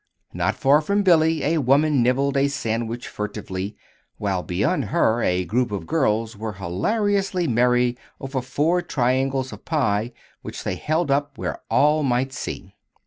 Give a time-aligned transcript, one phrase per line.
[0.33, 3.75] Not far from Billy a woman nibbled a sandwich furtively,
[4.17, 10.11] while beyond her a group of girls were hilariously merry over four triangles of pie
[10.41, 12.73] which they held up where all might see.